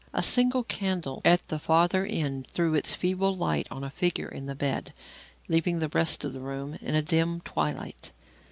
A 0.15 0.23
single 0.23 0.63
candle 0.63 1.21
at 1.23 1.47
the 1.49 1.59
farther 1.59 2.07
end 2.07 2.47
threw 2.47 2.73
its 2.73 2.95
feeble 2.95 3.37
light 3.37 3.67
on 3.69 3.83
a 3.83 3.91
figure 3.91 4.27
in 4.27 4.47
the 4.47 4.55
bed, 4.55 4.95
leaving 5.47 5.77
the 5.77 5.89
rest 5.89 6.23
of 6.23 6.33
the 6.33 6.39
room 6.41 6.75
in 6.81 6.95
a 6.95 7.03
dim 7.03 7.39
twilight. 7.41 8.11